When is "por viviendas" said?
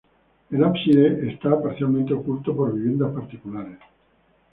2.55-3.11